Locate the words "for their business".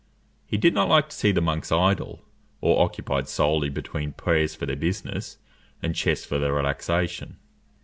4.55-5.37